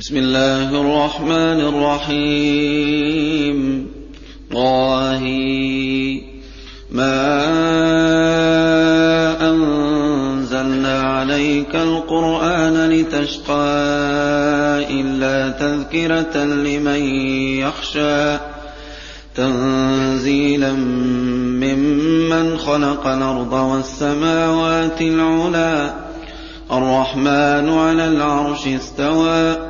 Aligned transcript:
بسم 0.00 0.16
الله 0.16 0.80
الرحمن 0.80 1.60
الرحيم 2.08 3.58
طه 4.52 5.24
ما 6.90 7.36
أنزلنا 9.50 11.00
عليك 11.00 11.76
القرآن 11.76 12.90
لتشقى 12.90 13.54
إلا 14.90 15.48
تذكرة 15.48 16.44
لمن 16.44 17.04
يخشى 17.60 18.38
تنزيلا 19.34 20.72
ممن 21.62 22.58
خلق 22.58 23.06
الأرض 23.06 23.52
والسماوات 23.52 25.00
العلى 25.00 25.94
الرحمن 26.72 27.68
على 27.68 28.08
العرش 28.08 28.66
استوى 28.66 29.69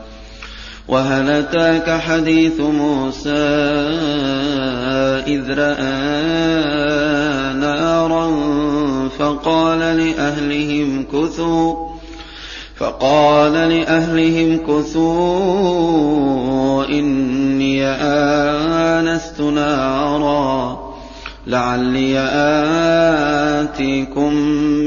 وهل 0.87 1.29
أتاك 1.29 1.89
حديث 1.99 2.59
موسى 2.59 3.29
إذ 5.27 5.49
رأى 5.49 5.93
نارا 7.53 8.31
فقال 9.19 9.79
لأهلهم 9.79 11.05
كثوا 11.13 11.91
فقال 12.75 13.53
لأهلهم 13.53 14.57
كثوا 14.57 15.65
إني 16.85 17.85
آنست 17.85 19.41
نارا 19.41 20.91
لعلي 21.47 22.19
آتيكم 23.61 24.33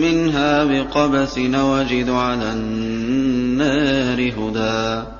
منها 0.00 0.64
بقبس 0.64 1.38
وجد 1.38 2.10
على 2.10 2.52
النار 2.52 4.32
هدى. 4.38 5.13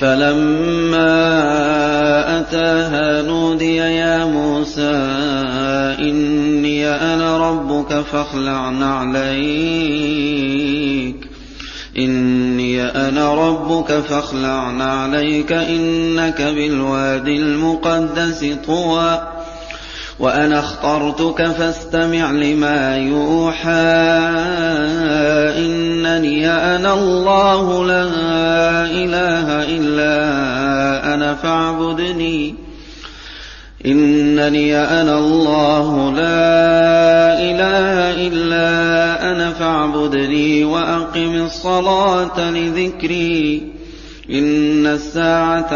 فَلَمَّا 0.00 1.10
أَتَاهَا 2.40 3.22
نُودِيَ 3.22 3.76
يَا 3.76 4.24
مُوسَىٰ 4.24 4.92
إِنِّي 6.00 6.86
أَنَا 6.86 7.38
رَبُّكَ 7.38 8.04
فَاخْلَعْ 8.12 8.70
نَعْلَيْكَ. 8.70 9.30
إِنِّي 11.98 12.82
أَنَا 12.82 13.34
رَبُّكَ 13.34 13.92
فَاخْلَعْ 13.92 14.70
نَعْلَيْكَ 14.70 15.52
إِنَّكَ 15.52 16.42
بِالْوَادِ 16.42 17.28
الْمُقَدَّسِ 17.28 18.44
طُوًى. 18.66 19.20
وَأَنَا 20.18 20.58
اخْتَرْتُكَ 20.58 21.46
فَاسْتَمِعْ 21.58 22.32
لِمَا 22.32 22.96
يُوحَىٰ. 22.96 23.70
إِنَّنِي 25.56 26.48
أَنَا 26.48 26.94
اللَّهُ 26.94 27.86
لَا 27.86 28.29
فَاعْبُدْنِي. 31.34 32.54
إِنَّنِي 33.86 34.76
أَنَا 34.76 35.18
اللَّهُ 35.18 36.12
لَا 36.12 36.30
إِلَٰهَ 37.40 38.26
إِلَّا 38.28 39.32
أَنَا 39.32 39.50
فَاعْبُدْنِي 39.50 40.64
وَأَقِمِ 40.64 41.44
الصَّلَاةَ 41.44 42.50
لِذِكْرِي. 42.50 43.72
إن 44.30 44.86
الساعة 44.86 45.74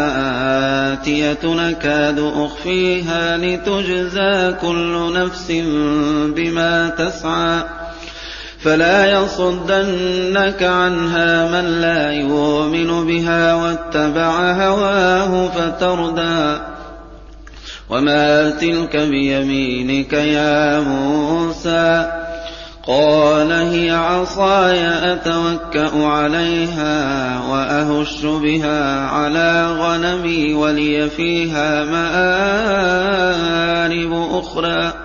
آتية 0.93 1.39
نكاد 1.43 2.19
أخفيها 2.19 3.37
لتجزى 3.37 4.53
كل 4.61 5.13
نفس 5.13 5.51
بما 6.35 6.89
تسعى. 6.89 7.84
فلا 8.65 9.05
يصدنك 9.05 10.63
عنها 10.63 11.47
من 11.47 11.81
لا 11.81 12.11
يؤمن 12.11 13.05
بها 13.07 13.53
واتبع 13.53 14.51
هواه 14.51 15.47
فتردى. 15.47 16.61
وما 17.89 18.49
تلك 18.49 18.97
بيمينك 18.97 20.13
يا 20.13 20.79
موسى. 20.79 22.11
قال 22.87 23.51
هي 23.51 23.91
عصاي 23.91 25.13
أتوكأ 25.13 26.05
عليها 26.05 27.39
وأهش 27.49 28.25
بها 28.25 28.99
على 28.99 29.67
غنمي 29.79 30.53
ولي 30.53 31.09
فيها 31.09 31.83
مآرب 31.83 33.05
أخرى. 34.31 35.04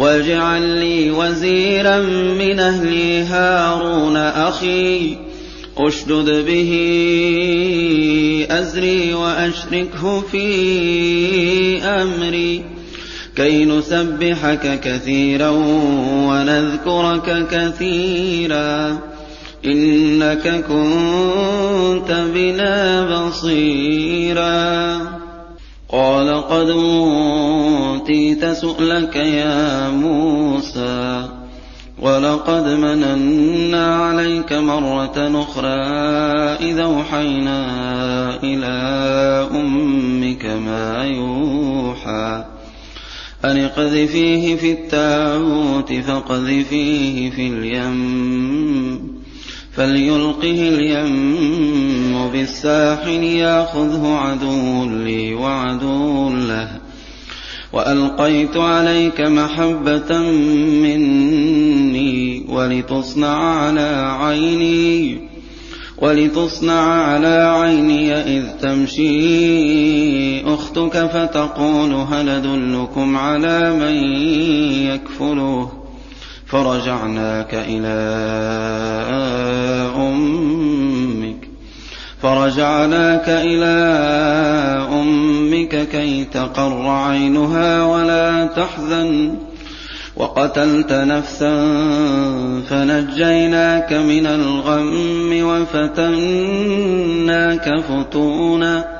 واجعل 0.00 0.62
لي 0.62 1.10
وزيرا 1.10 1.98
من 2.38 2.60
أهلي 2.60 3.22
هارون 3.22 4.16
أخي 4.16 5.16
أشدد 5.78 6.44
به 6.46 6.70
أزري 8.50 9.14
وأشركه 9.14 10.20
في 10.20 11.82
أمري. 11.82 12.64
كي 13.36 13.64
نسبحك 13.64 14.80
كثيرا 14.80 15.50
ونذكرك 16.28 17.46
كثيرا 17.50 18.98
إنك 19.64 20.64
كنت 20.68 22.26
بنا 22.34 23.04
بصيرا. 23.28 25.19
قال 25.92 26.42
قد 26.42 26.70
أوتيت 26.70 28.44
سؤلك 28.44 29.16
يا 29.16 29.90
موسى 29.90 31.28
ولقد 31.98 32.66
مننا 32.68 33.96
عليك 33.96 34.52
مرة 34.52 35.42
أخرى 35.42 35.80
إذا 36.70 36.82
أوحينا 36.82 37.60
إلى 38.42 38.76
أمك 39.54 40.46
ما 40.46 41.04
يوحى 41.04 42.44
أن 43.44 43.56
اقذفيه 43.64 44.56
في 44.56 44.72
التابوت 44.72 45.92
فاقذفيه 45.92 47.30
في 47.30 47.46
اليم 47.46 49.19
فليلقه 49.72 50.68
اليم 50.68 52.28
بالساحل 52.32 53.22
ياخذه 53.22 54.06
عدو 54.06 54.84
لي 54.84 55.34
وعدو 55.34 56.30
له. 56.30 56.68
وألقيت 57.72 58.56
عليك 58.56 59.20
محبة 59.20 60.18
مني 60.82 62.44
ولتصنع 62.48 63.36
على 63.36 64.16
عيني 64.20 65.20
ولتصنع 65.98 66.80
على 66.80 67.54
عيني 67.60 68.14
إذ 68.14 68.44
تمشي 68.60 70.44
أختك 70.54 71.06
فتقول 71.06 71.92
هل 71.92 72.28
أدلكم 72.28 73.16
على 73.16 73.72
من 73.72 73.94
يكفلوه 74.86 75.79
فرجعناك 76.50 77.54
إلى 77.68 77.96
أمك. 79.96 81.48
فرجعناك 82.22 83.28
إلى 83.28 83.66
أمك 84.92 85.88
كي 85.88 86.24
تقر 86.24 86.88
عينها 86.88 87.84
ولا 87.84 88.46
تحزن. 88.46 89.34
وقتلت 90.16 90.92
نفسا 90.92 91.54
فنجيناك 92.70 93.92
من 93.92 94.26
الغم 94.26 95.30
وفتناك 95.42 96.60
فتونا. 97.80 98.99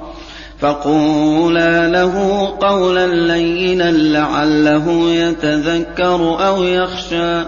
فقولا 0.61 1.87
له 1.87 2.47
قولا 2.61 3.07
لينا 3.07 3.91
لعله 3.91 4.91
يتذكر 5.09 6.47
أو 6.47 6.63
يخشى. 6.63 7.43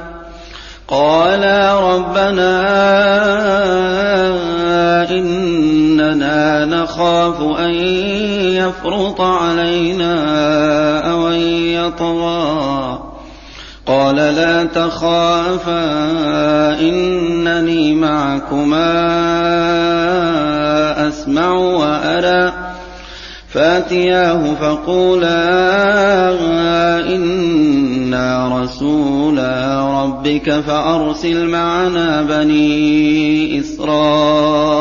قالا 0.87 1.79
ربنا 1.79 2.61
إننا 5.09 6.65
نخاف 6.65 7.41
أن 7.59 7.73
يفرط 8.53 9.21
علينا 9.21 10.15
أو 11.11 11.27
أن 11.27 11.39
يطغى. 11.67 12.99
قال 13.85 14.15
لا 14.15 14.63
تخافا 14.63 15.83
إنني 16.79 17.95
معكما 17.95 19.03
أسمع 21.07 21.51
وأرى. 21.51 22.62
فاتياه 23.53 24.53
فقولا 24.53 25.39
إنا 27.15 28.59
رسولا 28.61 29.83
ربك 30.03 30.59
فأرسل 30.59 31.47
معنا 31.47 32.21
بني 32.21 33.59
إسرائيل 33.59 34.73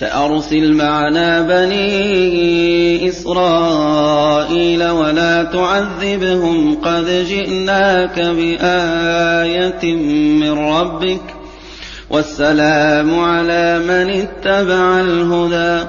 فأرسل 0.00 0.72
معنا 0.72 1.42
بني 1.42 3.08
إسرائيل 3.08 4.88
ولا 4.88 5.42
تعذبهم 5.42 6.74
قد 6.74 7.24
جئناك 7.28 8.20
بآية 8.20 9.94
من 10.40 10.52
ربك 10.52 11.35
والسلام 12.10 13.20
على 13.20 13.78
من 13.78 14.10
اتبع 14.10 15.00
الهدى. 15.00 15.88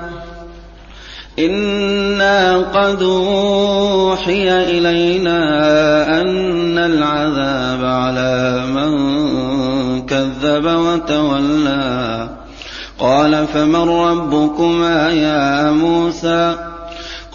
إنا 1.39 2.57
قد 2.57 3.01
أوحي 3.01 4.63
إلينا 4.77 5.39
أن 6.21 6.77
العذاب 6.77 7.85
على 7.85 8.63
من 8.67 8.91
كذب 10.05 10.65
وتولى. 10.65 12.29
قال 12.99 13.47
فمن 13.47 13.89
ربكما 13.89 15.09
يا 15.09 15.71
موسى؟ 15.71 16.66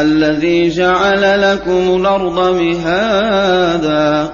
الذي 0.00 0.68
جعل 0.68 1.52
لكم 1.52 1.96
الأرض 2.00 2.60
مهادا 2.60 4.30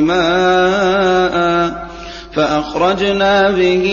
ماء 0.00 1.34
فأخرجنا 2.32 3.50
به 3.50 3.84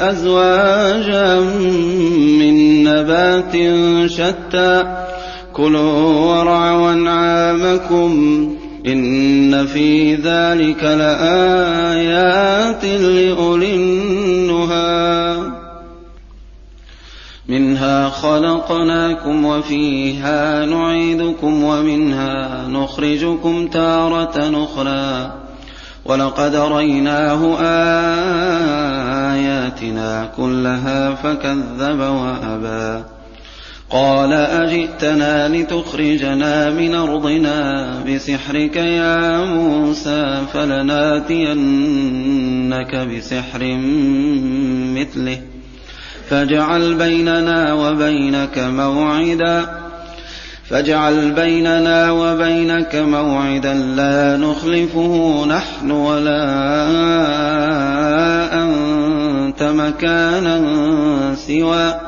أزواجا 0.00 1.40
من 2.40 2.84
نبات 2.84 3.52
شتى 4.10 4.84
كلوا 5.52 6.36
وارعوا 6.36 6.92
أنعامكم 6.92 8.57
إن 8.86 9.66
في 9.66 10.14
ذلك 10.14 10.84
لآيات 10.84 12.84
لأولي 12.84 13.74
النهى 13.74 15.38
منها 17.48 18.08
خلقناكم 18.08 19.44
وفيها 19.44 20.66
نعيدكم 20.66 21.64
ومنها 21.64 22.68
نخرجكم 22.68 23.66
تارة 23.66 24.64
أخرى. 24.64 25.32
ولقد 26.04 26.56
ريناه 26.56 27.58
آياتنا 29.34 30.30
كلها 30.36 31.14
فكذب 31.14 32.00
وأبى. 32.00 33.04
قال 33.90 34.32
أجئتنا 34.32 35.48
لتخرجنا 35.48 36.70
من 36.70 36.94
أرضنا 36.94 37.90
بسحرك 38.08 38.76
يا 38.76 39.44
موسى 39.44 40.42
فلناتينك 40.52 41.36
بسحر 42.96 43.76
مثله 44.96 45.40
فاجعل 46.30 46.94
بيننا 46.94 47.72
وبينك 47.72 48.58
موعدا 48.58 49.66
فاجعل 50.70 51.30
بيننا 51.30 52.10
وبينك 52.10 52.96
موعدا 52.96 53.74
لا 53.74 54.36
نخلفه 54.36 55.44
نحن 55.46 55.90
ولا 55.90 56.44
أنت 58.62 59.62
مكانا 59.62 60.64
سوى 61.34 62.07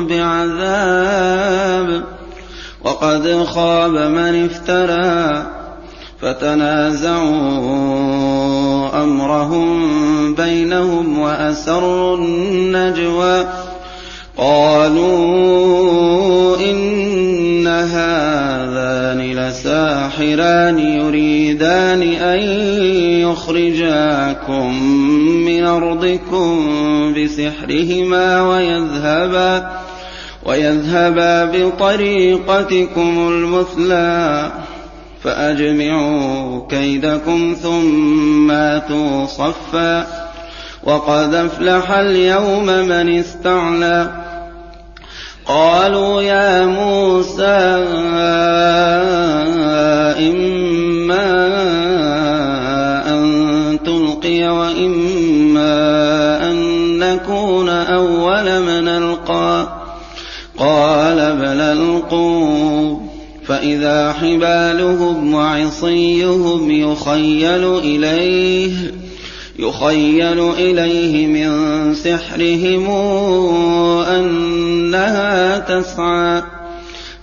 بعذاب 0.47 2.03
وقد 2.83 3.43
خاب 3.43 3.91
من 3.91 4.45
افترى 4.45 5.45
فتنازعوا 6.21 7.21
أمرهم 9.03 10.35
بينهم 10.35 11.19
وأسروا 11.19 12.17
النجوى. 12.17 13.45
قالوا 14.37 15.11
إن 16.57 17.67
هذان 17.67 19.19
لساحران 19.19 20.79
يريدان 20.79 22.01
أن 22.01 22.39
يخرجاكم 23.21 24.83
من 25.45 25.65
أرضكم 25.65 26.69
بسحرهما 27.13 28.41
ويذهبا. 28.41 29.80
ويذهبا 30.45 31.45
بطريقتكم 31.45 33.27
المثلى 33.27 34.51
فأجمعوا 35.23 36.67
كيدكم 36.69 37.55
ثم 37.61 38.51
آتوا 38.51 39.25
صفا 39.25 40.07
وقد 40.83 41.33
أفلح 41.33 41.91
اليوم 41.91 42.65
من 42.65 43.19
استعلى 43.19 44.11
قالوا 45.45 46.21
يا 46.21 46.65
موسى 46.65 47.85
إما 50.19 51.27
أن 53.07 53.79
تلقي 53.85 54.47
وإما 54.49 55.71
أن 56.51 56.57
نكون 56.99 57.69
أول 57.69 58.59
من 58.59 58.87
ألقى 58.87 59.81
قال 60.61 61.15
بل 61.15 61.61
ألقوا. 61.61 62.97
فإذا 63.47 64.13
حبالهم 64.13 65.33
وعصيهم 65.33 66.71
يخيل 66.71 67.77
إليه 67.77 68.71
يخيل 69.59 70.39
إليه 70.39 71.27
من 71.27 71.93
سحرهم 71.95 72.89
أنها 74.09 75.59
تسعى. 75.59 76.43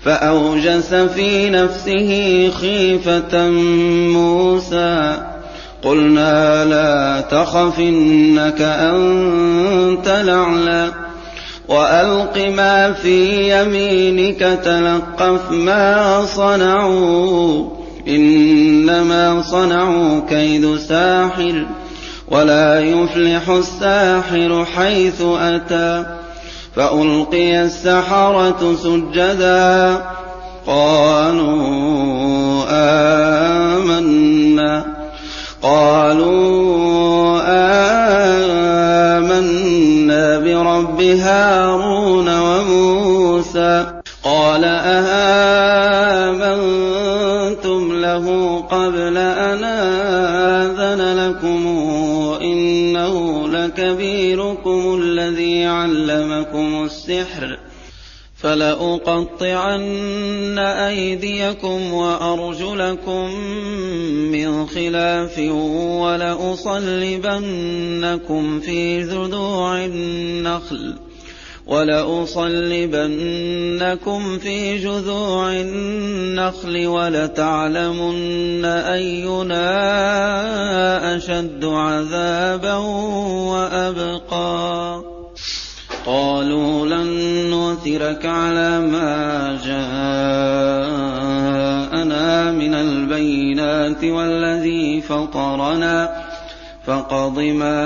فأوجس 0.05 0.95
في 0.95 1.51
نفسه 1.51 2.51
خيفة 2.61 3.51
موسى. 4.13 5.23
قلنا 5.83 6.65
لا 6.65 7.21
تخف 7.21 7.79
إنك 7.79 8.61
أنت 8.61 10.09
الأعلى. 10.09 11.08
وألق 11.69 12.39
ما 12.57 12.93
في 12.93 13.51
يمينك 13.61 14.39
تلقف 14.65 15.51
ما 15.51 16.25
صنعوا 16.25 17.65
إنما 18.09 19.43
صنعوا 19.43 20.21
كيد 20.29 20.77
ساحر 20.77 21.67
ولا 22.29 22.81
يفلح 22.81 23.49
الساحر 23.49 24.65
حيث 24.77 25.23
أتى 25.23 26.05
فألقي 26.77 27.63
السحرة 27.63 28.77
سجدا 28.83 30.03
قالوا 30.67 32.65
آمنا 33.69 34.85
قالوا 35.63 37.41
آمنا 39.19 40.39
برب 40.39 41.01
علمكم 56.49 56.85
السحر 56.85 57.59
فلأقطعن 58.37 59.89
أيديكم 60.59 61.93
وأرجلكم 61.93 63.35
من 64.33 64.67
خلاف 64.67 65.39
ولأصلبنكم 65.99 67.01
في 68.61 69.03
جذوع 69.03 69.85
النخل 69.85 70.95
ولأصلبنكم 71.67 72.79
في 74.39 74.79
جذوع 74.79 75.53
النخل 75.53 76.87
ولتعلمن 76.87 78.65
أينا 78.65 79.67
أشد 81.17 81.65
عذابا 81.65 82.75
وأبقى 83.53 85.08
قالوا 86.09 86.87
لن 86.87 87.09
نؤثرك 87.51 88.27
على 88.27 88.81
ما 88.81 89.59
جاءنا 89.65 89.89
من 92.53 92.75
البينات 92.75 94.05
والذي 94.05 95.01
فطرنا 95.01 96.25
فاقض 96.87 97.39
ما 97.39 97.85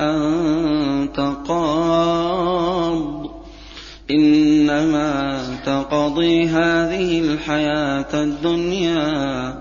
أنت 0.00 1.20
قاض. 1.48 3.00
إنما 4.10 5.42
تقضي 5.66 6.46
هذه 6.48 7.20
الحياة 7.20 8.14
الدنيا. 8.14 9.54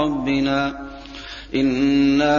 بربنا 0.00 0.90
إنا 1.54 2.36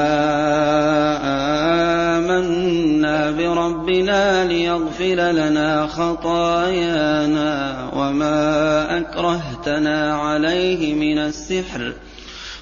آمنا 2.17 3.31
بربنا 3.31 4.45
ليغفر 4.45 5.31
لنا 5.31 5.87
خطايانا 5.87 7.77
وما 7.95 8.97
أكرهتنا 8.97 10.15
عليه 10.15 10.93
من 10.93 11.17
السحر 11.17 11.93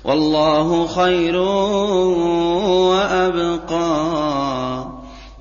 والله 0.04 0.88
خير 0.88 1.36
وأبقى 2.92 3.80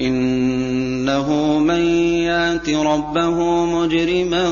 إنه 0.00 1.58
من 1.58 1.80
يات 2.22 2.68
ربه 2.68 3.64
مجرما 3.64 4.44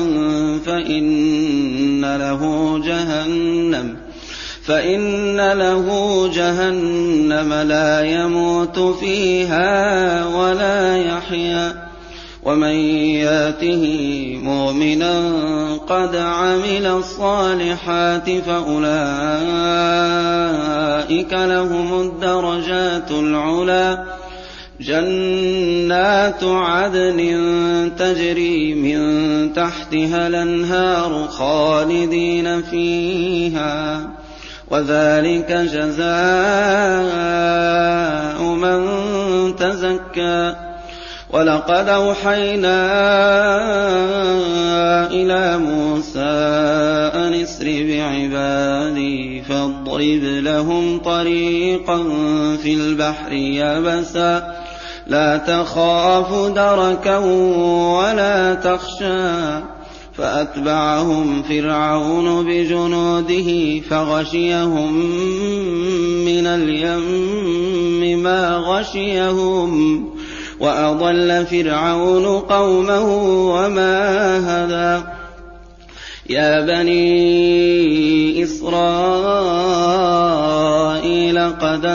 فإن 0.65 2.01
له 2.01 2.41
جهنم 2.85 3.96
فإن 4.67 5.51
له 5.53 5.87
جهنم 6.33 7.53
لا 7.53 8.01
يموت 8.01 8.79
فيها 8.79 10.25
ولا 10.25 10.97
يحيا 10.97 11.87
ومن 12.43 12.75
ياته 13.23 13.83
مؤمنا 14.43 15.33
قد 15.87 16.15
عمل 16.15 16.85
الصالحات 16.85 18.29
فأولئك 18.29 18.93
لهم 21.33 22.01
الدرجات 22.01 23.11
العلى 23.11 24.03
جنات 24.81 26.43
عدن 26.43 27.19
تجري 27.99 28.73
من 28.73 29.53
تحتها 29.53 30.27
الأنهار 30.27 31.27
خالدين 31.27 32.61
فيها. 32.61 34.16
وذلك 34.71 35.51
جزاء 35.51 36.07
من 38.41 38.85
تزكى. 39.55 40.55
ولقد 41.29 41.89
أوحينا 41.89 42.77
إلى 45.11 45.57
موسى 45.57 46.19
أن 47.15 47.33
اسر 47.33 47.65
بعبادي 47.65 49.41
فاضرب 49.41 50.23
لهم 50.23 50.99
طريقا 50.99 52.03
في 52.63 52.73
البحر 52.73 53.33
يبسا 53.33 54.55
لا 55.07 55.37
تخاف 55.37 56.51
دركا 56.51 57.17
ولا 57.97 58.53
تخشى. 58.53 59.76
فأتبعهم 60.17 61.43
فرعون 61.43 62.45
بجنوده 62.45 63.79
فغشيهم 63.89 64.93
من 66.25 66.47
اليم 66.47 68.23
ما 68.23 68.57
غشيهم 68.57 70.03
وأضل 70.59 71.45
فرعون 71.45 72.25
قومه 72.25 73.07
وما 73.55 73.97
هدى. 74.39 75.03
يا 76.29 76.61
بني 76.65 78.43
إسرائيل 78.43 78.77
قد 81.39 81.85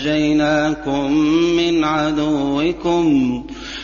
أنجيناكم 0.00 1.12
من 1.56 1.84
عدوكم 1.84 3.41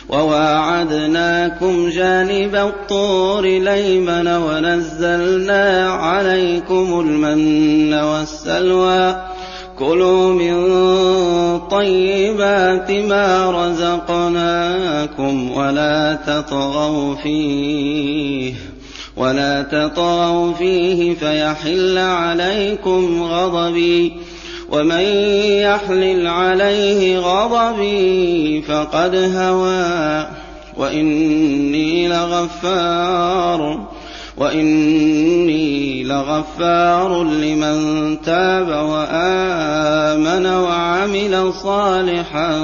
وواعدناكم 0.09 1.89
جانب 1.89 2.55
الطور 2.55 3.43
ليمن 3.43 4.27
ونزلنا 4.27 5.89
عليكم 5.89 6.99
المن 6.99 7.93
والسلوى. 7.93 9.29
كلوا 9.79 10.33
من 10.33 11.59
طيبات 11.59 12.91
ما 12.91 13.51
رزقناكم 13.51 15.51
ولا 15.51 16.17
تطغوا 16.27 17.15
فيه 17.15 18.53
ولا 19.17 19.61
تطغوا 19.61 20.53
فيه 20.53 21.15
فيحل 21.15 21.97
عليكم 21.97 23.23
غضبي. 23.23 24.13
ومن 24.71 25.01
يحلل 25.61 26.27
عليه 26.27 27.19
غضبي 27.19 28.61
فقد 28.61 29.15
هوى 29.15 30.27
وإني 30.77 32.07
لغفار 32.07 33.79
وإني 34.37 36.03
لغفار 36.03 37.23
لمن 37.23 38.17
تاب 38.21 38.67
وآمن 38.67 40.45
وعمل 40.45 41.53
صالحا 41.53 42.59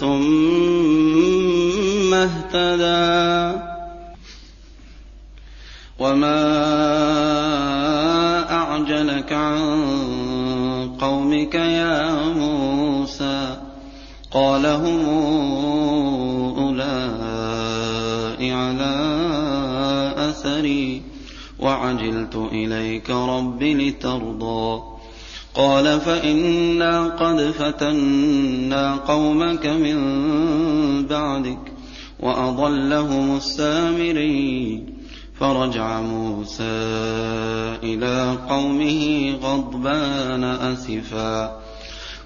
ثم 0.00 0.88
اهتدى 2.14 3.57
قومك 11.48 11.54
يا 11.54 12.28
موسى 12.28 13.56
قال 14.30 14.66
هم 14.66 15.04
أولئك 16.58 18.52
على 18.52 18.94
أثري 20.16 21.02
وعجلت 21.60 22.36
إليك 22.52 23.10
رب 23.10 23.62
لترضى 23.62 24.82
قال 25.54 26.00
فإنا 26.00 27.08
قد 27.08 27.50
فتنا 27.50 28.96
قومك 28.96 29.66
من 29.66 29.96
بعدك 31.06 31.72
وأضلهم 32.20 33.36
السامرين 33.36 34.97
فرجع 35.40 36.00
موسى 36.00 36.62
إلى 37.82 38.36
قومه 38.48 39.32
غضبان 39.42 40.44
أسفا. 40.44 41.58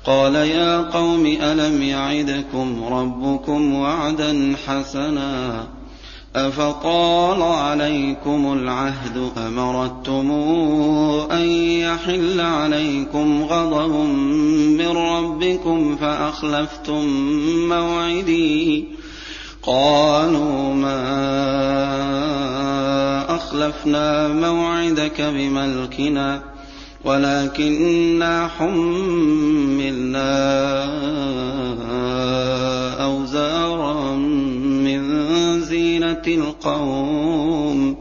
قال 0.05 0.35
يا 0.35 0.83
قوم 0.83 1.27
ألم 1.27 1.83
يعدكم 1.83 2.85
ربكم 2.85 3.75
وعدا 3.75 4.57
حسنا؟ 4.67 5.67
أفطال 6.37 7.43
عليكم 7.43 8.53
العهد 8.53 9.31
أمرتم 9.47 10.31
أن 11.31 11.49
يحل 11.81 12.41
عليكم 12.41 13.45
غضب 13.45 13.91
من 14.79 14.97
ربكم 14.97 15.97
فأخلفتم 15.97 17.05
موعدي؟ 17.69 18.85
قالوا 19.63 20.75
ما 20.75 21.13
أخلفنا 23.53 24.29
موعدك 24.29 25.21
بملكنا 25.21 26.43
ولكنا 27.05 28.49
حملنا 28.49 30.33
أوزارا 33.05 34.17
من 34.85 35.03
زينة 35.61 36.23
القوم 36.27 37.97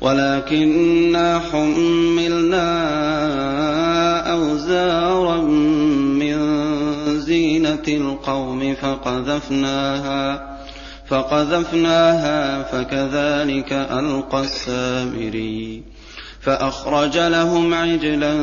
ولكنا 0.00 1.38
حملنا 1.52 2.68
أوزارا 4.32 5.40
من 6.20 6.36
زينة 7.20 7.84
القوم 7.88 8.74
فقذفناها. 8.74 10.51
فقذفناها 11.06 12.62
فكذلك 12.62 13.72
ألقى 13.72 14.40
السامري 14.40 15.82
فأخرج 16.40 17.18
لهم 17.18 17.74
عجلا 17.74 18.34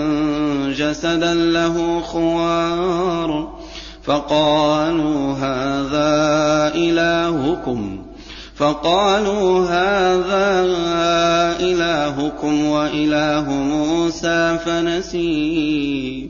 جسدا 0.77 1.33
له 1.33 2.01
خوار. 2.01 3.59
فقالوا 4.03 5.33
هذا 5.33 6.75
إلهكم. 6.75 8.05
فقالوا 8.55 9.65
هذا 9.65 10.67
إلهكم 11.59 12.65
وإله 12.65 13.49
موسى 13.49 14.57
فنسي 14.65 16.29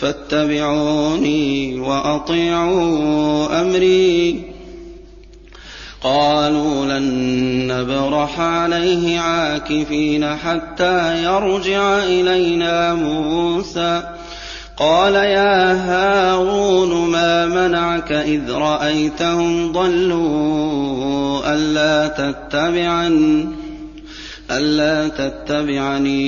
فاتبعوني 0.00 1.80
وأطيعوا 1.80 3.60
أمري. 3.60 4.42
قالوا 6.02 6.98
لن 6.98 7.06
نبرح 7.66 8.40
عليه 8.40 9.18
عاكفين 9.18 10.34
حتى 10.36 11.24
يرجع 11.24 12.04
إلينا 12.04 12.94
موسى. 12.94 14.02
قال 14.76 15.14
يا 15.14 15.72
هارون 15.72 17.10
ما 17.10 17.46
منعك 17.46 18.12
إذ 18.12 18.52
رأيتهم 18.52 19.72
ضلوا 19.72 21.54
ألا 21.54 22.08
تتبعن 22.08 23.48
ألا 24.50 25.08
تتبعني 25.08 26.20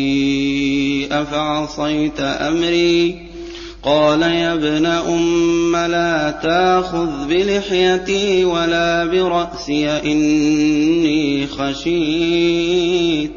أفعصيت 1.22 2.20
أمري؟ 2.20 3.29
قال 3.82 4.22
يا 4.22 4.54
ابن 4.54 4.86
أم 4.86 5.76
لا 5.76 6.30
تأخذ 6.30 7.28
بلحيتي 7.28 8.44
ولا 8.44 9.04
برأسي 9.04 9.88
إني 9.88 11.46
خشيت 11.46 13.30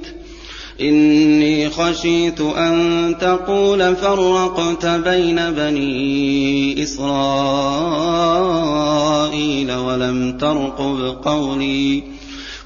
إني 0.82 1.70
خشيت 1.70 2.42
أن 2.42 3.16
تقول 3.22 3.96
فرقت 3.96 4.86
بين 4.86 5.52
بني 5.52 6.84
إسرائيل 6.84 7.14
ولم 9.72 10.38
ترقب 10.38 11.18
قولي. 11.26 12.04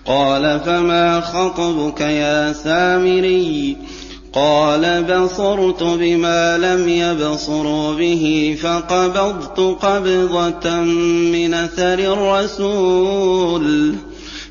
قال 0.06 0.60
فما 0.66 1.22
خطبك 1.22 2.02
يا 2.02 2.54
سامري؟ 2.54 3.76
قال 4.38 5.04
بصرت 5.04 5.84
بما 5.84 6.58
لم 6.58 6.90
يبصروا 6.90 7.94
به 7.94 8.58
فقبضت 8.62 9.60
قبضة 9.60 10.82
من 11.32 11.54
أثر 11.54 12.00
الرسول 12.00 13.96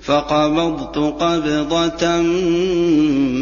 فقبضت 0.02 0.98
قبضة 0.98 2.16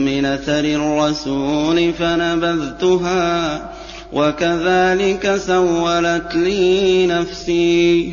من 0.04 0.24
أثر 0.24 0.64
الرسول 0.64 1.92
فنبذتها 1.92 3.70
وكذلك 4.12 5.36
سولت 5.36 6.34
لي 6.34 7.06
نفسي 7.06 8.12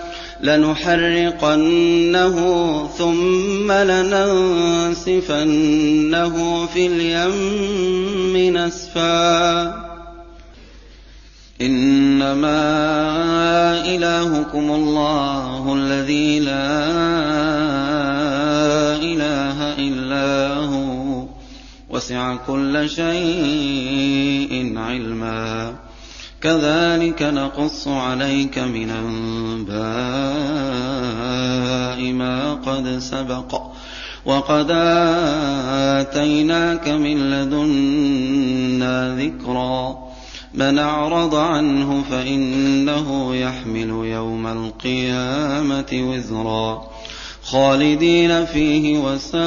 لنحرقنه 0.43 2.37
ثم 2.97 3.71
لننسفنه 3.71 5.15
في 6.65 6.87
اليم 6.87 8.57
نسفا. 8.57 9.91
إنما 11.61 12.55
إلهكم 13.95 14.71
الله 14.71 15.73
الذي 15.73 16.39
لا 16.39 16.81
إله 18.95 19.57
إلا 19.77 20.55
هو. 20.55 21.25
وسع 21.89 22.35
كل 22.35 22.89
شيء 22.89 24.73
علما. 24.77 25.73
كذلك 26.41 27.21
نقص 27.21 27.87
عليك 27.87 28.59
من 28.59 28.89
أنباء 28.89 30.00
ما 32.71 32.77
قد 32.77 32.99
سبق 32.99 33.61
وقد 34.25 34.67
آتيناك 35.99 36.87
من 36.87 37.31
لدنا 37.31 39.15
ذكرا 39.15 39.97
من 40.53 40.79
أعرض 40.79 41.35
عنه 41.35 42.03
فإنه 42.11 43.35
يحمل 43.35 43.89
يوم 43.89 44.47
القيامة 44.47 45.85
وزرا 45.93 46.87
خالدين 47.43 48.45
فيه 48.45 48.97
وساء 48.97 49.41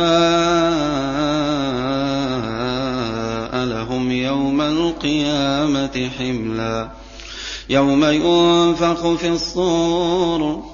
لهم 3.64 4.10
يوم 4.10 4.60
القيامة 4.60 6.10
حملا 6.18 6.88
يوم 7.70 8.04
ينفخ 8.04 9.14
في 9.14 9.28
الصور 9.28 10.73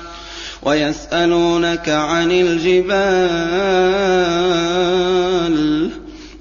ويسألونك 0.63 1.89
عن 1.89 2.31
الجبال 2.31 3.61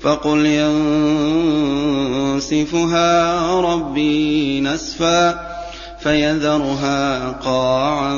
فقل 0.02 0.46
ينسفها 2.36 3.50
ربي 3.60 4.60
نسفا 4.60 5.50
فيذرها 6.02 7.28
قاعا 7.30 8.16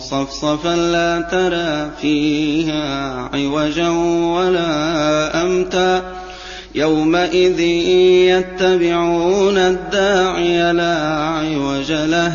صفصفا 0.00 0.76
لا 0.76 1.20
ترى 1.20 1.90
فيها 2.00 3.12
عوجا 3.34 3.88
ولا 3.88 5.42
أمتا 5.42 6.02
يومئذ 6.74 7.60
يتبعون 8.30 9.58
الداعي 9.58 10.72
لا 10.72 10.96
عوج 11.18 11.92
له 11.92 12.34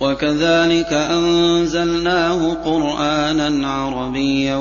وكذلك 0.00 0.92
أنزلناه 0.92 2.54
قرآنا 2.54 3.68
عربيا 3.68 4.56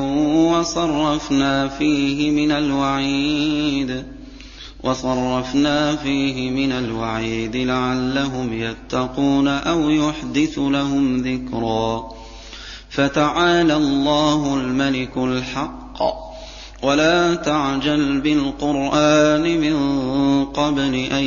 وصرفنا 4.83 5.95
فيه 5.95 6.49
من 6.49 6.71
الوعيد 6.71 7.55
لعلهم 7.55 8.53
يتقون 8.53 9.47
أو 9.47 9.89
يحدث 9.89 10.59
لهم 10.59 11.17
ذكرا 11.17 12.09
فتعالى 12.89 13.75
الله 13.75 14.55
الملك 14.55 15.17
الحق 15.17 16.27
ولا 16.83 17.35
تعجل 17.35 18.21
بالقرآن 18.21 19.61
من 19.61 19.75
قبل 20.45 20.95
أن 20.95 21.23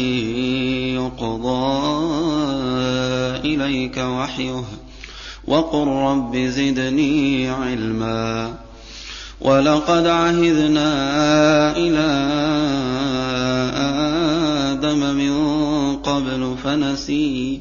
يقضى 0.95 1.81
إليك 3.45 3.99
وحيه 3.99 4.65
وقل 5.47 5.87
رب 5.87 6.37
زدني 6.37 7.51
علما 7.51 8.55
ولقد 9.41 10.07
عهدنا 10.07 10.91
إلى 11.77 12.09
آدم 14.73 15.15
من 15.15 15.97
قبل 15.97 16.57
فنسي 16.65 17.61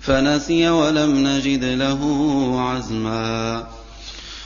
فنسي 0.00 0.68
ولم 0.68 1.26
نجد 1.26 1.64
له 1.64 2.00
عزما 2.60 3.66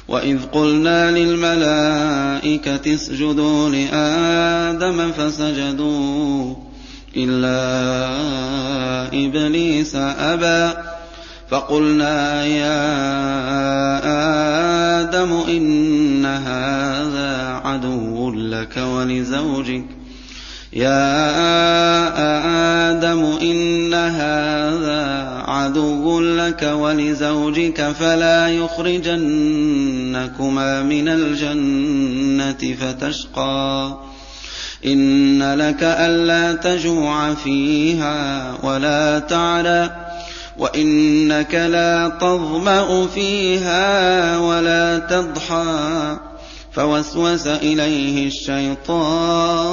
وإذ 0.09 0.39
قلنا 0.53 1.11
للملائكة 1.11 2.95
اسجدوا 2.95 3.69
لآدم 3.71 5.13
فسجدوا 5.13 6.55
إلا 7.19 7.59
إبليس 9.27 9.97
أبى. 9.97 10.73
فقلنا 11.51 12.45
يا 12.45 12.79
آدم 15.01 15.33
إن 15.33 16.27
هذا 16.27 17.61
عدو 17.65 18.31
لك 18.35 18.77
ولزوجك. 18.77 19.85
يا 20.73 21.19
آدم 22.91 23.25
إن 23.43 23.95
هذا 23.95 25.29
عدو 25.47 26.21
لك 26.21 26.63
ولزوجك. 26.63 27.93
فلا 28.01 28.49
يخرجنكما 28.49 29.23
من 30.83 31.09
الجنة 31.09 32.75
فتشقى. 32.81 34.08
إن 34.87 35.55
لك 35.55 35.83
ألا 35.83 36.53
تجوع 36.53 37.35
فيها 37.35 38.55
ولا 38.63 39.19
تعرى 39.19 39.91
وإنك 40.59 41.55
لا 41.55 42.09
تظمأ 42.21 43.07
فيها 43.07 44.39
ولا 44.39 44.99
تضحى. 44.99 46.17
فوسوس 46.73 47.47
إليه 47.47 48.27
الشيطان 48.27 49.69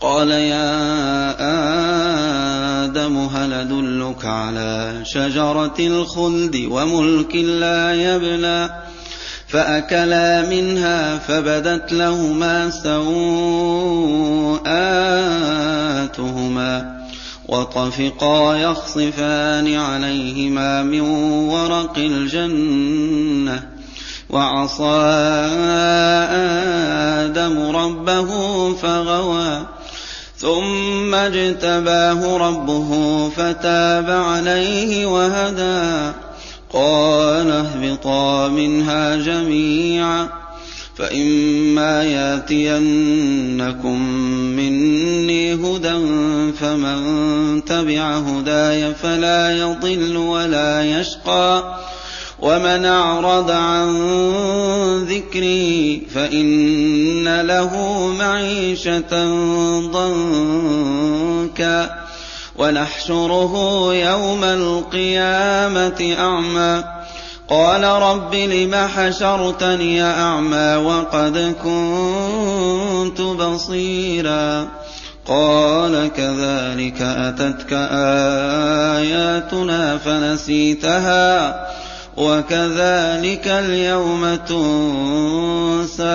قال 0.00 0.30
يا 0.30 0.74
آدم 2.84 3.16
هل 3.18 3.52
أدلك 3.52 4.24
على 4.24 5.00
شجرة 5.04 5.74
الخلد 5.78 6.66
وملك 6.70 7.36
لا 7.36 7.94
يبلى؟ 7.94 8.83
فأكلا 9.54 10.42
منها 10.48 11.18
فبدت 11.18 11.92
لهما 11.92 12.70
سوءاتهما 12.70 13.14
وطفقا 17.48 18.56
يخصفان 18.56 19.74
عليهما 19.74 20.82
من 20.82 21.00
ورق 21.50 21.98
الجنة 21.98 23.62
وعصى 24.30 25.00
آدم 27.22 27.76
ربه 27.76 28.28
فغوى 28.74 29.66
ثم 30.36 31.14
اجتباه 31.14 32.36
ربه 32.36 33.28
فتاب 33.36 34.10
عليه 34.10 35.06
وهدى 35.06 36.12
قال 36.74 37.50
اهبطا 37.50 38.48
منها 38.48 39.16
جميعا 39.16 40.28
فإما 40.96 42.04
ياتينكم 42.04 44.00
مني 44.56 45.54
هدى 45.54 45.98
فمن 46.52 47.64
تبع 47.64 48.16
هداي 48.16 48.94
فلا 48.94 49.58
يضل 49.58 50.16
ولا 50.16 51.00
يشقى 51.00 51.78
ومن 52.38 52.84
أعرض 52.84 53.50
عن 53.50 53.94
ذكري 55.04 56.02
فإن 56.14 57.40
له 57.40 58.06
معيشة 58.18 59.26
ضنكا 59.90 62.03
ونحشره 62.58 63.54
يوم 63.94 64.44
القيامة 64.44 66.16
أعمى. 66.18 66.84
قال 67.48 67.84
رب 67.84 68.34
لم 68.34 68.74
حشرتني 68.74 70.02
أعمى 70.02 70.76
وقد 70.76 71.54
كنت 71.64 73.20
بصيرا. 73.20 74.68
قال 75.26 76.10
كذلك 76.16 77.02
أتتك 77.02 77.72
آياتنا 79.02 79.98
فنسيتها 79.98 81.54
وكذلك 82.16 83.48
اليوم 83.48 84.34
تنسى. 84.34 86.14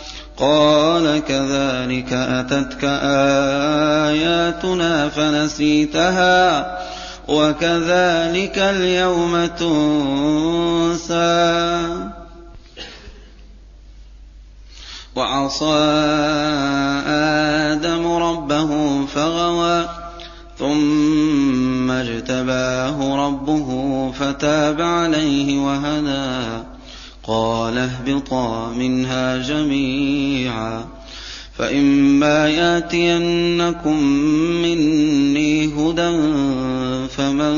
قال 0.37 1.23
كذلك 1.27 2.13
أتتك 2.13 2.83
آياتنا 4.13 5.09
فنسيتها 5.09 6.77
وكذلك 7.27 8.57
اليوم 8.57 9.45
تنسى. 9.45 11.21
وعصى 15.15 15.79
آدم 17.71 18.07
ربه 18.07 19.05
فغوى 19.05 19.89
ثم 20.59 21.91
اجتباه 21.91 23.27
ربه 23.27 23.67
فتاب 24.11 24.81
عليه 24.81 25.59
وهدى. 25.59 26.20
اهبطا 27.85 28.69
منها 28.69 29.37
جميعا. 29.37 30.85
فإما 31.57 32.49
ياتينكم 32.49 34.03
مني 34.61 35.65
هدى 35.65 36.11
فمن 37.07 37.57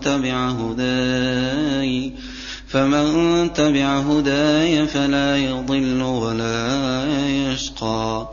تبع 0.00 0.48
هداي 0.48 2.12
فمن 2.68 3.52
تبع 3.52 3.98
هداي 3.98 4.86
فلا 4.86 5.36
يضل 5.36 6.02
ولا 6.02 7.04
يشقى. 7.26 8.28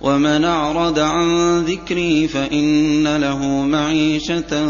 ومن 0.00 0.44
أعرض 0.44 0.98
عن 0.98 1.58
ذكري 1.64 2.28
فإن 2.28 3.16
له 3.16 3.46
معيشة 3.46 4.66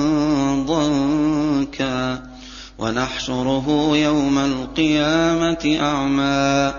ضنكا. 0.66 2.33
ونحشره 2.78 3.90
يوم 3.94 4.38
القيامة 4.38 5.78
أعمى. 5.80 6.74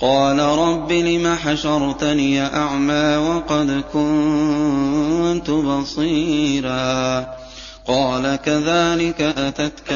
قال 0.00 0.38
رب 0.38 0.92
لم 0.92 1.36
حشرتني 1.44 2.46
أعمى 2.46 3.16
وقد 3.16 3.84
كنت 3.92 5.50
بصيرا. 5.50 7.26
قال 7.86 8.38
كذلك 8.44 9.20
أتتك 9.20 9.92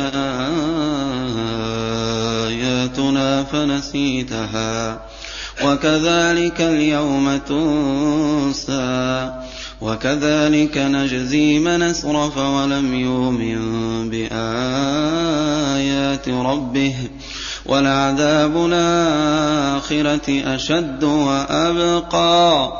آياتنا 2.47 3.45
فنسيتها. 3.45 5.01
وكذلك 5.65 6.61
اليوم 6.61 7.37
تنسى. 7.37 9.31
وكذلك 9.81 10.79
نجزي 10.79 11.59
من 11.59 11.83
أسرف 11.83 12.39
ولم 12.39 12.95
يؤمن 12.95 14.11
بآيات 14.11 14.39
ربه 16.29 16.95
ولعذاب 17.67 18.67
الآخرة 18.67 20.43
أشد 20.55 21.05
وأبقى 21.05 22.73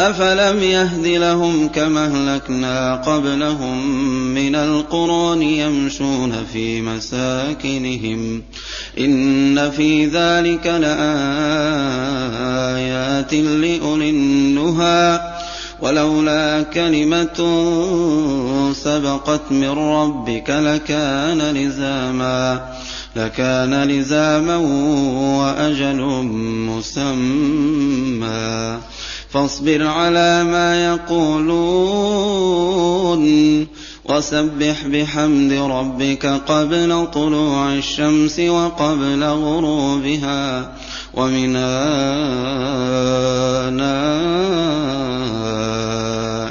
أفلم 0.00 0.62
يهد 0.62 1.06
لهم 1.06 1.68
كما 1.68 2.04
أهلكنا 2.06 2.94
قبلهم 2.96 3.86
من 4.34 4.54
القرون 4.54 5.42
يمشون 5.42 6.44
في 6.52 6.80
مساكنهم 6.82 8.42
إن 8.98 9.70
في 9.70 10.06
ذلك 10.06 10.66
لآيات 10.66 10.94
لأولي 13.34 14.10
النهى 14.10 15.33
ولولا 15.84 16.62
كلمة 16.62 17.38
سبقت 18.72 19.40
من 19.50 19.70
ربك 19.70 20.50
لكان 20.50 21.42
لزاما 21.42 22.74
لكان 23.16 23.84
لزاما 23.84 24.56
وأجل 25.38 26.02
مسمى. 26.68 28.78
فاصبر 29.30 29.86
على 29.86 30.44
ما 30.44 30.86
يقولون 30.86 32.34
وسبح 34.04 34.86
بحمد 34.86 35.52
ربك 35.52 36.26
قبل 36.26 37.06
طلوع 37.14 37.72
الشمس 37.72 38.40
وقبل 38.40 39.24
غروبها 39.24 40.72
ومن 41.14 41.56
آناء 41.56 41.74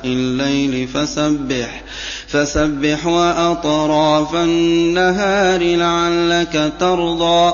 الليل 0.05 0.87
فسبح 0.87 1.83
فسبح 2.27 3.05
وأطراف 3.05 4.35
النهار 4.35 5.63
لعلك 5.75 6.73
ترضى. 6.79 7.53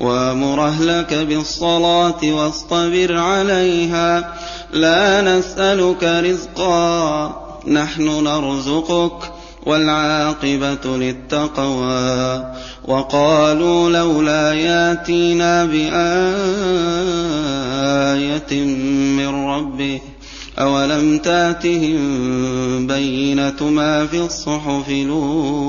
وامر 0.00 0.66
اهلك 0.68 1.14
بالصلاة 1.14 2.20
واصطبر 2.22 3.16
عليها. 3.16 4.34
لا 4.72 5.22
نسألك 5.22 6.04
رزقا 6.04 7.32
نحن 7.68 8.24
نرزقك 8.24 9.32
والعاقبة 9.66 10.96
للتقوى. 10.96 12.44
وقالوا 12.84 13.90
لولا 13.90 14.52
ياتينا 14.52 15.64
بآية 15.64 15.94
من 19.16 19.28
ربه 19.28 20.00
أَوَلَمْ 20.58 21.18
تَأْتِهِم 21.18 22.86
بَيِّنَةُ 22.86 23.70
مَا 23.70 24.06
فِي 24.06 24.20
الصُّحُفِ 24.20 24.88
الْأُولَىٰ؟ 24.88 25.68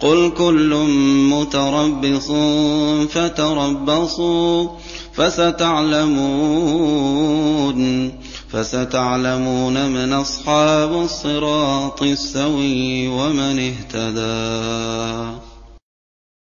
قل 0.00 0.32
كل 0.38 0.74
متربص 1.32 2.30
فتربصوا 3.12 4.68
فستعلمون 5.14 6.86
فستعلمون 8.52 9.90
من 9.90 10.12
أصحاب 10.12 10.92
الصراط 11.02 12.02
السوي 12.02 13.08
ومن 13.08 13.72
اهتدى 13.72 15.55